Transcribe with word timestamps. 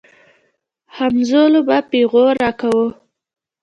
همزولو 0.97 1.59
به 1.67 1.77
پيغور 1.91 2.33
راکاوه. 2.43 2.89